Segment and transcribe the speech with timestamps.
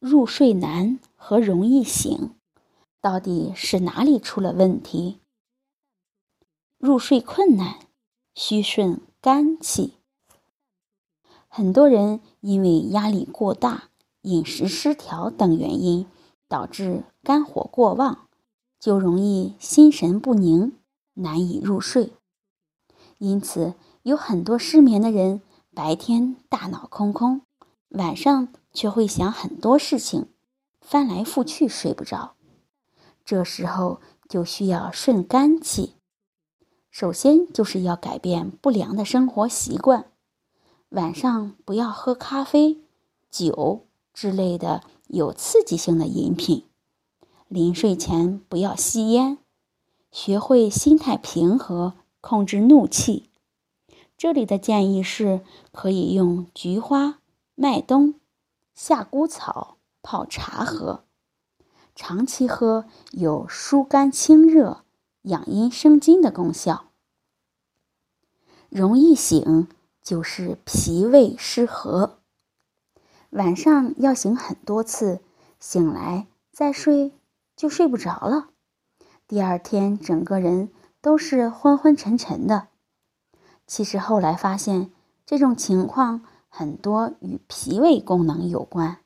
[0.00, 2.30] 入睡难和容易醒，
[3.00, 5.18] 到底是哪里出了问题？
[6.78, 7.80] 入睡困难
[8.32, 9.94] 需顺肝气。
[11.48, 13.88] 很多人因为压力过大、
[14.22, 16.06] 饮食失调等原因，
[16.46, 18.28] 导致肝火过旺，
[18.78, 20.74] 就容易心神不宁，
[21.14, 22.12] 难以入睡。
[23.18, 23.74] 因此，
[24.04, 25.42] 有很多失眠的人，
[25.74, 27.40] 白天大脑空空，
[27.88, 28.46] 晚上
[28.78, 30.28] 却会想很多事情，
[30.80, 32.36] 翻来覆去睡不着。
[33.24, 35.94] 这时候就需要顺肝气。
[36.92, 40.12] 首先就是要改变不良的生活习惯，
[40.90, 42.78] 晚上不要喝咖啡、
[43.28, 46.64] 酒之类的有刺激性的饮品，
[47.48, 49.38] 临睡前不要吸烟，
[50.12, 51.94] 学会心态平和。
[52.20, 53.30] 控制怒气，
[54.16, 55.40] 这里的建议是
[55.70, 57.20] 可以用菊花、
[57.54, 58.16] 麦冬、
[58.80, 61.02] 夏枯草泡茶喝，
[61.96, 64.84] 长期喝有疏肝清热、
[65.22, 66.84] 养阴生津的功效。
[68.68, 69.66] 容易醒
[70.00, 72.20] 就是脾胃失和，
[73.30, 75.22] 晚上要醒很多次，
[75.58, 77.12] 醒来再睡
[77.56, 78.50] 就睡不着了，
[79.26, 80.70] 第二天整个人。
[81.00, 82.68] 都是昏昏沉沉的。
[83.68, 84.90] 其实后来发现，
[85.24, 88.98] 这种情况很多与脾胃功能有关。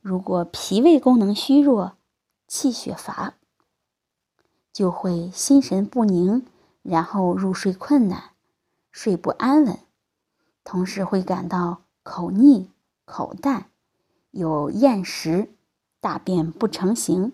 [0.00, 1.96] 如果脾胃功能虚弱、
[2.46, 3.34] 气血乏，
[4.72, 6.46] 就会心神不宁，
[6.82, 8.30] 然后入睡困难、
[8.90, 9.78] 睡不安稳，
[10.64, 12.70] 同时会感到口腻、
[13.04, 13.70] 口淡，
[14.30, 15.52] 有厌食、
[16.00, 17.32] 大便不成形，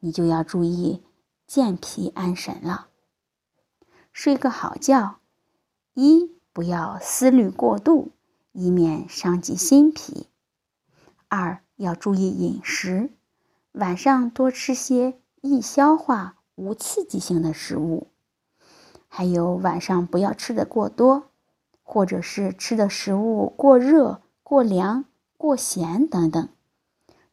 [0.00, 1.02] 你就要注意。
[1.46, 2.88] 健脾安神了，
[4.12, 5.20] 睡个好觉，
[5.94, 8.10] 一不要思虑过度，
[8.60, 10.26] 以免伤及心脾；
[11.28, 13.12] 二要注意饮食，
[13.70, 18.08] 晚上多吃些易消化、无刺激性的食物；
[19.06, 21.30] 还有晚上不要吃的过多，
[21.84, 25.04] 或者是吃的食物过热、过凉、
[25.36, 26.48] 过咸等等，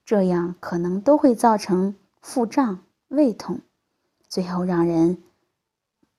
[0.06, 3.62] 这样可能都会造成腹胀、胃痛。
[4.28, 5.24] 最后让人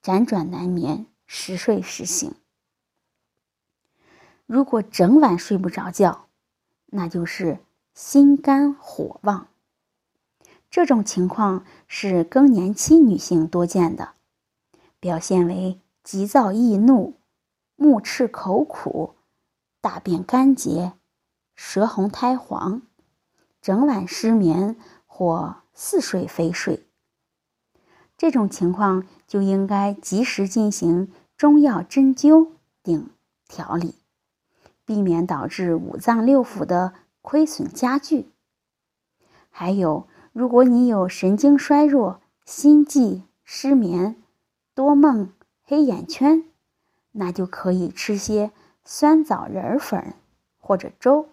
[0.02, 2.34] 辗转难眠，时睡时醒。
[4.46, 6.28] 如果整晚睡不着觉，
[6.86, 7.58] 那就是
[7.94, 9.48] 心肝火旺。
[10.70, 14.10] 这种情况是更年期女性多见的，
[15.00, 17.18] 表现为急躁易怒、
[17.74, 19.14] 目赤口苦、
[19.80, 20.92] 大便干结、
[21.54, 22.82] 舌红苔黄、
[23.60, 26.86] 整晚失眠或似睡非睡。
[28.16, 32.52] 这种情况就应该及时进行中药针灸
[32.82, 33.10] 等
[33.48, 33.94] 调理，
[34.86, 38.30] 避免导致五脏六腑的亏损加剧。
[39.50, 44.16] 还有，如果你有神经衰弱、心悸、失眠、
[44.74, 45.30] 多梦、
[45.62, 46.44] 黑眼圈，
[47.12, 48.52] 那就可以吃些
[48.84, 50.14] 酸枣仁粉
[50.58, 51.28] 或者粥，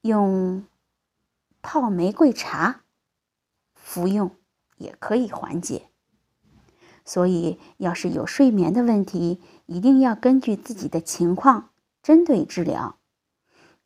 [0.00, 0.64] 用
[1.60, 2.80] 泡玫瑰茶
[3.74, 4.30] 服用。
[4.78, 5.90] 也可以缓解，
[7.04, 11.70] 所以要是有睡眠的问题，一定要根据自己的情况
[12.02, 12.96] 针对治疗。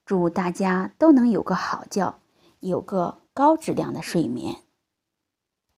[0.04, 2.18] 祝大家都能有个好觉，
[2.60, 4.56] 有个高质量的睡眠。